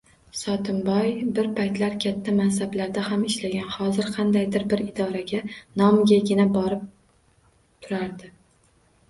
Sotimboy 0.37 1.09
bir 1.39 1.49
paytlar 1.59 1.97
katta 2.05 2.33
mansabda 2.39 3.03
ham 3.09 3.25
ishlagan, 3.27 3.67
hozir 3.75 4.09
qandaydir 4.17 4.67
bir 4.73 4.83
idoraga 4.87 5.43
nomigagina 5.83 6.49
borib 6.59 6.91
turardi. 7.85 8.35